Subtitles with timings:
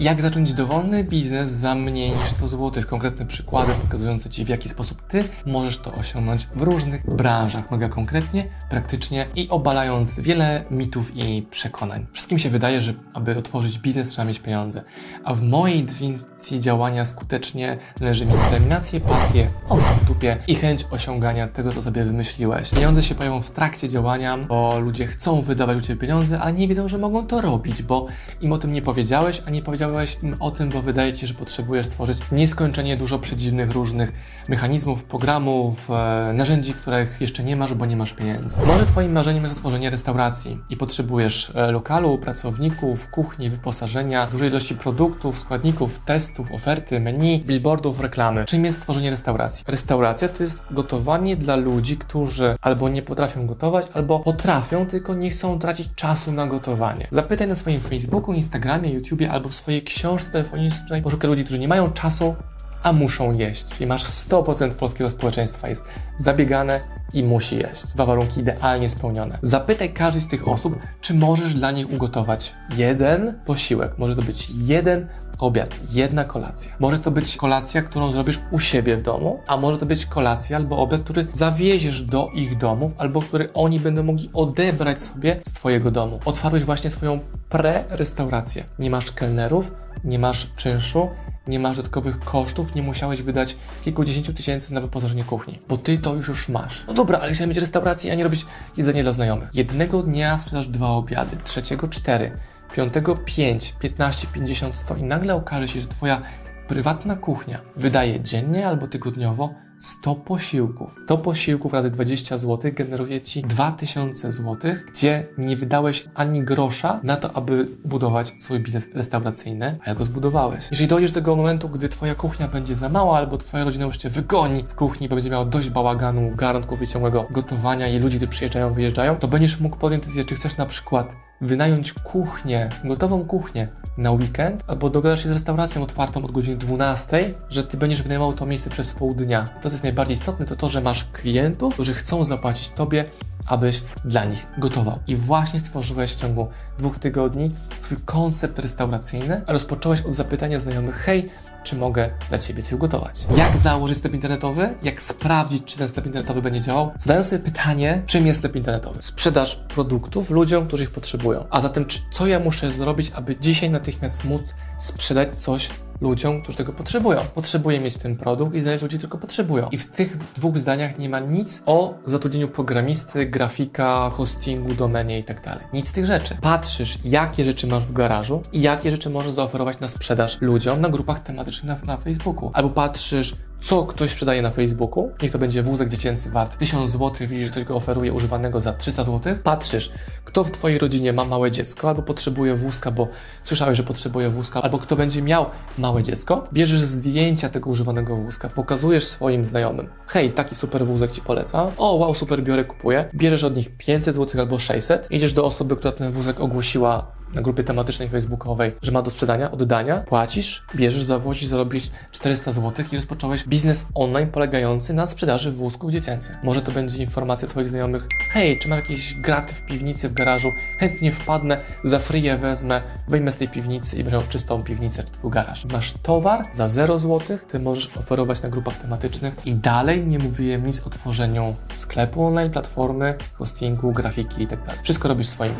[0.00, 2.82] Jak zacząć dowolny biznes za mniej niż 100 zł?
[2.86, 7.88] Konkretne przykłady pokazujące Ci, w jaki sposób Ty możesz to osiągnąć w różnych branżach, mega
[7.88, 12.06] konkretnie, praktycznie i obalając wiele mitów i przekonań.
[12.12, 14.82] Wszystkim się wydaje, że aby otworzyć biznes trzeba mieć pieniądze,
[15.24, 20.84] a w mojej definicji działania skutecznie należy mieć determinację, pasję, oko w dupie i chęć
[20.90, 22.70] osiągania tego, co sobie wymyśliłeś.
[22.70, 26.68] Pieniądze się pojawią w trakcie działania, bo ludzie chcą wydawać u Ciebie pieniądze, ale nie
[26.68, 28.06] wiedzą, że mogą to robić, bo
[28.40, 31.34] im o tym nie powiedziałeś, a nie powiedziałeś powiedziałeś o tym, bo wydaje Ci że
[31.34, 34.12] potrzebujesz stworzyć nieskończenie dużo przedziwnych różnych
[34.48, 38.56] mechanizmów, programów, e, narzędzi, których jeszcze nie masz, bo nie masz pieniędzy.
[38.66, 44.74] Może Twoim marzeniem jest otworzenie restauracji i potrzebujesz e, lokalu, pracowników, kuchni, wyposażenia, dużej ilości
[44.74, 48.44] produktów, składników, testów, oferty, menu, billboardów, reklamy.
[48.44, 49.64] Czym jest tworzenie restauracji?
[49.68, 55.30] Restauracja to jest gotowanie dla ludzi, którzy albo nie potrafią gotować, albo potrafią, tylko nie
[55.30, 57.08] chcą tracić czasu na gotowanie.
[57.10, 61.68] Zapytaj na swoim Facebooku, Instagramie, YouTubie albo w swojej książce telefonicznej poszukaj ludzi, którzy nie
[61.68, 62.36] mają czasu,
[62.84, 63.66] a muszą jeść.
[63.66, 65.84] Czyli masz 100% polskiego społeczeństwa jest
[66.16, 66.80] zabiegane
[67.12, 67.86] i musi jeść.
[67.86, 69.38] Dwa warunki idealnie spełnione.
[69.42, 73.98] Zapytaj każdej z tych osób, czy możesz dla nich ugotować jeden posiłek.
[73.98, 76.72] Może to być jeden obiad, jedna kolacja.
[76.78, 80.56] Może to być kolacja, którą zrobisz u siebie w domu, a może to być kolacja
[80.56, 85.52] albo obiad, który zawieziesz do ich domów, albo który oni będą mogli odebrać sobie z
[85.52, 86.20] Twojego domu.
[86.24, 88.62] Otwarłeś właśnie swoją pre-restaurację.
[88.78, 89.72] Nie masz kelnerów,
[90.04, 91.08] nie masz czynszu,
[91.46, 96.14] nie masz dodatkowych kosztów, nie musiałeś wydać kilkudziesięciu tysięcy na wyposażenie kuchni, bo ty to
[96.14, 96.84] już już masz.
[96.88, 99.48] No dobra, ale chciałem mieć restaurację, a nie robić jedzenie dla znajomych.
[99.54, 102.30] Jednego dnia sprzedasz dwa obiady, trzeciego cztery,
[102.74, 106.22] piątego 5, 15, 50, 100 i nagle okaże się, że Twoja
[106.68, 109.54] prywatna kuchnia wydaje dziennie albo tygodniowo
[109.84, 111.00] 100 posiłków.
[111.04, 114.56] 100 posiłków razy 20 zł generuje Ci 2000 zł,
[114.92, 120.64] gdzie nie wydałeś ani grosza na to, aby budować swój biznes restauracyjny, ale go zbudowałeś.
[120.70, 123.96] Jeżeli dojdziesz do tego momentu, gdy Twoja kuchnia będzie za mała, albo Twoja rodzina już
[123.96, 128.16] Cię wygoni z kuchni, bo będzie miała dość bałaganu, garnków i ciągłego gotowania i ludzi,
[128.16, 133.24] którzy przyjeżdżają, wyjeżdżają, to będziesz mógł podjąć decyzję, czy chcesz na przykład wynająć kuchnię, gotową
[133.24, 138.02] kuchnię na weekend, albo dogadasz się z restauracją otwartą od godziny 12, że ty będziesz
[138.02, 139.48] wynajmował to miejsce przez pół dnia.
[139.62, 143.04] To, co jest najbardziej istotne, to to, że masz klientów, którzy chcą zapłacić tobie,
[143.46, 144.98] abyś dla nich gotował.
[145.06, 147.50] I właśnie stworzyłeś w ciągu dwóch tygodni
[147.80, 151.30] swój koncept restauracyjny, a rozpocząłeś od zapytania znajomych, hej,
[151.64, 153.26] czy mogę dla Ciebie coś ugotować.
[153.36, 154.74] Jak założyć sklep internetowy?
[154.82, 156.90] Jak sprawdzić, czy ten sklep internetowy będzie działał?
[156.98, 159.02] Zadając sobie pytanie, czym jest sklep internetowy?
[159.02, 161.44] Sprzedaż produktów ludziom, którzy ich potrzebują.
[161.50, 164.42] A zatem, co ja muszę zrobić, aby dzisiaj natychmiast móc
[164.78, 165.70] sprzedać coś
[166.04, 167.20] ludziom, którzy tego potrzebują.
[167.34, 169.68] Potrzebuję mieć ten produkt i znaleźć ludzi, tylko potrzebują.
[169.68, 175.24] I w tych dwóch zdaniach nie ma nic o zatrudnieniu programisty, grafika, hostingu, domenie i
[175.24, 175.72] tak.
[175.72, 176.36] Nic z tych rzeczy.
[176.40, 180.88] Patrzysz, jakie rzeczy masz w garażu i jakie rzeczy możesz zaoferować na sprzedaż ludziom na
[180.88, 182.50] grupach tematycznych na, na Facebooku.
[182.52, 187.12] Albo patrzysz, co ktoś sprzedaje na Facebooku, niech to będzie wózek dziecięcy wart 1000 zł,
[187.20, 189.92] widzisz, że ktoś go oferuje używanego za 300 zł, patrzysz,
[190.24, 193.08] kto w Twojej rodzinie ma małe dziecko, albo potrzebuje wózka, bo
[193.42, 195.46] słyszałeś, że potrzebuje wózka, albo kto będzie miał
[195.78, 201.20] małe dziecko, bierzesz zdjęcia tego używanego wózka, pokazujesz swoim znajomym, hej, taki super wózek Ci
[201.20, 205.44] polecam, o, wow, super, biorę, kupuję, bierzesz od nich 500 zł albo 600, idziesz do
[205.44, 210.64] osoby, która ten wózek ogłosiła na grupie tematycznej facebookowej, że ma do sprzedania, oddania, płacisz,
[210.74, 216.36] bierzesz, zawozisz, zarobisz 400 zł i rozpocząłeś biznes online polegający na sprzedaży wózków dziecięcych.
[216.42, 220.52] Może to będzie informacja Twoich znajomych, hej, czy masz jakieś graty w piwnicy, w garażu,
[220.78, 225.10] chętnie wpadnę, za free wezmę, wyjmę z tej piwnicy i będę miał czystą piwnicę czy
[225.10, 225.64] Twój garaż.
[225.64, 230.66] Masz towar za 0 zł, Ty możesz oferować na grupach tematycznych i dalej nie mówiłem
[230.66, 234.62] nic o tworzeniu sklepu online, platformy, hostingu, grafiki itd.
[234.66, 235.54] Tak Wszystko robisz swoim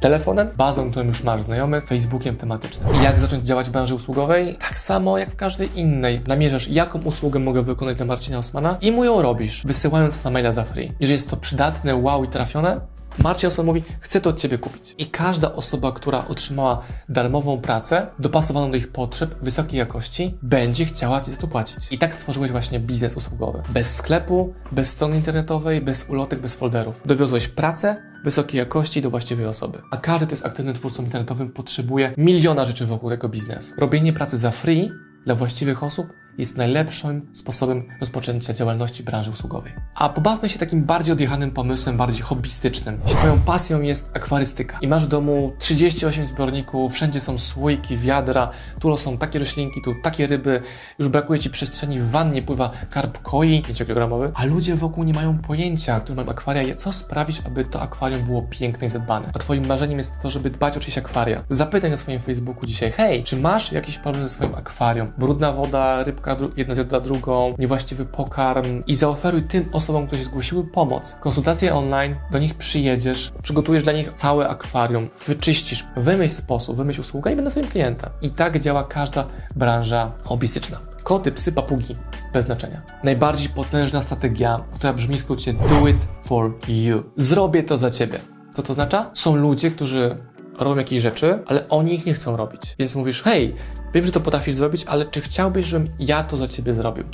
[0.00, 2.94] telefonem, bazą, którą już masz znajomych, Facebookiem tematycznym.
[2.94, 4.56] I jak zacząć działać w branży usługowej?
[4.60, 6.20] Tak samo jak w każdej innej.
[6.26, 10.52] Namierzasz, jaką usługę mogę wykonać dla Marcina Osmana i mu ją robisz, wysyłając na maila
[10.52, 10.92] za free.
[11.00, 12.80] Jeżeli jest to przydatne, wow i trafione,
[13.24, 14.94] Marcin Osman mówi, chcę to od Ciebie kupić.
[14.98, 21.20] I każda osoba, która otrzymała darmową pracę, dopasowaną do ich potrzeb, wysokiej jakości, będzie chciała
[21.20, 21.92] Ci za to płacić.
[21.92, 23.62] I tak stworzyłeś właśnie biznes usługowy.
[23.68, 27.02] Bez sklepu, bez strony internetowej, bez ulotek, bez folderów.
[27.04, 29.78] Dowiozłeś pracę, wysokiej jakości do właściwej osoby.
[29.90, 33.74] A każdy, kto jest aktywnym twórcą internetowym, potrzebuje miliona rzeczy wokół tego biznesu.
[33.78, 34.90] Robienie pracy za free
[35.24, 36.06] dla właściwych osób
[36.38, 39.72] jest najlepszym sposobem rozpoczęcia działalności branży usługowej.
[39.94, 42.98] A pobawmy się takim bardziej odjechanym pomysłem, bardziej hobbystycznym.
[43.02, 48.50] Jeśli Twoją pasją jest akwarystyka i masz w domu 38 zbiorników, wszędzie są słoiki, wiadra,
[48.80, 50.62] tu są takie roślinki, tu takie ryby,
[50.98, 55.38] już brakuje Ci przestrzeni, w wannie pływa karp koi 5-kilogramowy, a ludzie wokół nie mają
[55.38, 59.30] pojęcia, którzy mają akwaria, co sprawić, aby to akwarium było piękne i zadbane.
[59.34, 61.44] A Twoim marzeniem jest to, żeby dbać o czyjeś akwaria.
[61.50, 65.12] Zapytaj na swoim Facebooku dzisiaj, hej, czy masz jakiś problem ze swoim akwarium?
[65.18, 70.64] Brudna woda, rybka jedna zjadła drugą, niewłaściwy pokarm i zaoferuj tym osobom, które się zgłosiły
[70.64, 71.16] pomoc.
[71.20, 77.32] Konsultacje online, do nich przyjedziesz, przygotujesz dla nich całe akwarium, wyczyścisz, wymyśl sposób, wymyśl usługę
[77.32, 78.10] i będę swoim klientem.
[78.22, 79.26] I tak działa każda
[79.56, 80.78] branża hobbystyczna.
[81.02, 81.96] Koty, psy, papugi,
[82.32, 82.82] bez znaczenia.
[83.04, 87.02] Najbardziej potężna strategia, która brzmi w skrócie do it for you.
[87.16, 88.20] Zrobię to za ciebie.
[88.52, 89.10] Co to oznacza?
[89.12, 90.16] Są ludzie, którzy
[90.58, 92.74] robią jakieś rzeczy, ale oni ich nie chcą robić.
[92.78, 93.54] Więc mówisz, hej,
[93.94, 97.04] wiem, że to potrafisz zrobić, ale czy chciałbyś, żebym ja to za ciebie zrobił?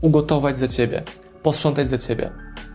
[0.00, 1.02] Ugotować za ciebie,
[1.42, 2.30] posprzątać za ciebie,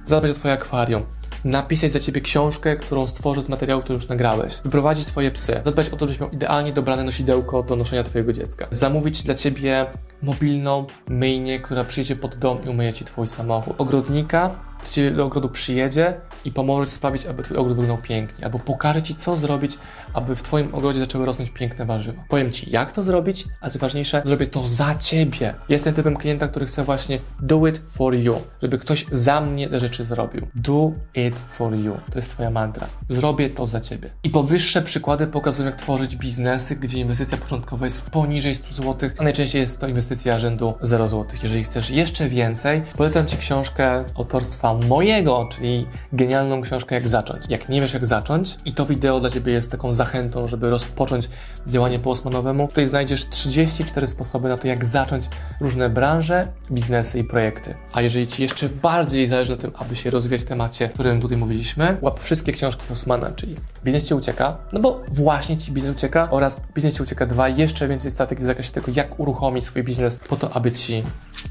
[0.06, 1.04] zadbać o twoje akwarium,
[1.46, 5.90] napisać za ciebie książkę, którą stworzę z materiału, który już nagrałeś, wyprowadzić twoje psy, zadbać
[5.90, 9.86] o to, żebyś miał idealnie dobrane nosidełko do noszenia twojego dziecka, zamówić dla ciebie
[10.22, 15.26] mobilną myjnię, która przyjdzie pod dom i umyje ci twój samochód, ogrodnika, do ciebie do
[15.26, 16.14] ogrodu przyjedzie
[16.46, 19.78] i pomoże sprawić, aby twój ogród wyglądał pięknie, albo pokaże ci, co zrobić,
[20.14, 22.24] aby w twoim ogrodzie zaczęły rosnąć piękne warzywa.
[22.30, 25.54] Powiem ci, jak to zrobić, a co ważniejsze, zrobię to za ciebie.
[25.70, 29.80] Jestem typem klienta, który chce właśnie do it for you, żeby ktoś za mnie te
[29.80, 30.48] rzeczy zrobił.
[30.56, 31.98] Do it for you.
[32.12, 32.88] To jest twoja mantra.
[33.10, 34.10] Zrobię to za ciebie.
[34.24, 39.24] I powyższe przykłady pokazują, jak tworzyć biznesy, gdzie inwestycja początkowa jest poniżej 100 zł, a
[39.24, 41.38] najczęściej jest to inwestycja rzędu 0 zł.
[41.44, 47.46] Jeżeli chcesz jeszcze więcej, polecam ci książkę autorstwa mojego, czyli genialną książkę Jak zacząć.
[47.50, 51.30] Jak nie wiesz jak zacząć i to wideo dla Ciebie jest taką zachętą, żeby rozpocząć
[51.68, 55.26] działanie po Osmanowemu, tutaj znajdziesz 34 sposoby na to, jak zacząć
[55.62, 57.76] różne branże, biznesy i projekty.
[57.94, 61.22] A jeżeli Ci jeszcze bardziej zależy na tym, aby się rozwijać w temacie, o którym
[61.22, 65.96] tutaj mówiliśmy, łap wszystkie książki Osmana, czyli Biznes Ci ucieka, no bo właśnie Ci biznes
[65.96, 69.84] ucieka oraz Biznes Ci ucieka 2, jeszcze więcej strategii w zakresie tego, jak uruchomić swój
[69.84, 71.04] biznes po to, aby Ci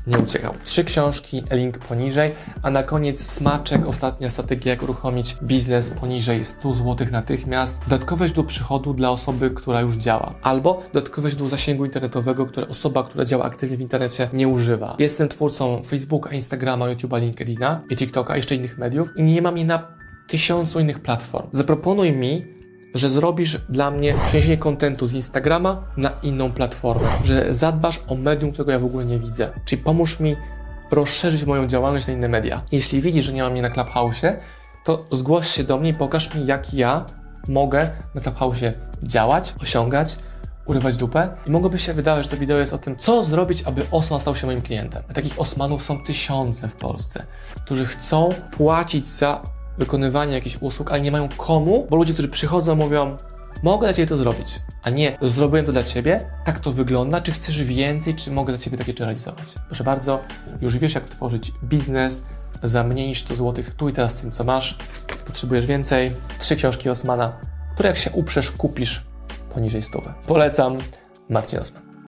[0.06, 0.52] nie uciekał.
[0.64, 2.30] Trzy książki, link poniżej,
[2.62, 8.44] a na koniec smaczek, ostatnia strategia, jak uruchomić biznes poniżej 100 zł natychmiast, dodatkowe źródło
[8.44, 13.44] przychodu dla osoby, która już działa, albo dodatkowe źródło zasięgu internetowego, które osoba, która działa
[13.44, 14.96] aktywnie w internecie nie używa.
[14.98, 19.64] Jestem twórcą Facebooka, Instagrama, YouTube'a, LinkedIna i TikToka, jeszcze innych mediów i nie mam je
[19.64, 19.96] na
[20.26, 21.48] tysiącu innych platform.
[21.50, 22.55] Zaproponuj mi
[22.98, 28.52] że zrobisz dla mnie przeniesienie kontentu z Instagrama na inną platformę, że zadbasz o medium,
[28.52, 29.50] którego ja w ogóle nie widzę.
[29.64, 30.36] Czyli pomóż mi
[30.90, 32.62] rozszerzyć moją działalność na inne media.
[32.72, 34.22] Jeśli widzisz, że nie mam mnie na Clubhouse,
[34.84, 37.06] to zgłoś się do mnie i pokaż mi, jak ja
[37.48, 38.72] mogę na Clubhouse
[39.02, 40.18] działać, osiągać,
[40.66, 43.86] urywać dupę i mogłoby się wydawać, że to wideo jest o tym, co zrobić, aby
[43.90, 45.02] Osman stał się moim klientem.
[45.10, 47.26] A takich Osmanów są tysiące w Polsce,
[47.64, 52.74] którzy chcą płacić za wykonywanie jakichś usług, ale nie mają komu, bo ludzie, którzy przychodzą,
[52.74, 53.16] mówią,
[53.62, 57.32] mogę dla Ciebie to zrobić, a nie zrobiłem to dla Ciebie, tak to wygląda, czy
[57.32, 59.54] chcesz więcej, czy mogę dla Ciebie takie rzeczy realizować.
[59.66, 60.20] Proszę bardzo,
[60.60, 62.22] już wiesz, jak tworzyć biznes
[62.62, 64.78] za mniej niż 100 zł, tu i teraz z tym, co masz.
[65.26, 66.12] Potrzebujesz więcej.
[66.38, 67.32] Trzy książki Osmana,
[67.74, 69.04] które jak się uprzesz, kupisz
[69.54, 70.02] poniżej 100.
[70.26, 70.78] Polecam.
[71.28, 71.85] Marcin Osman.